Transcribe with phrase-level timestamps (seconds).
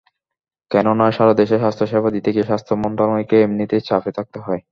[0.71, 4.59] কেননা, সারা দেশে স্বাস্থ্যসেবা দিতে গিয়ে স্বাস্থ্য মন্ত্রণালয়কে এমনিতেই চাপে থাকতে হয়।